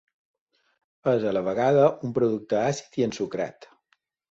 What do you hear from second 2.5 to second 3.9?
àcid i ensucrat.